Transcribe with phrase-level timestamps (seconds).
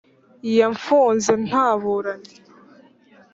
[0.57, 2.35] Yamfunze ntaburanye.